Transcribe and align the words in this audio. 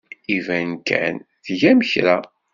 Iban 0.35 0.71
kan 0.87 1.15
tgam 1.45 1.79
kra. 1.91 2.17